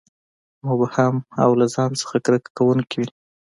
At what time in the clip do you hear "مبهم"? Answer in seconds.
0.67-1.15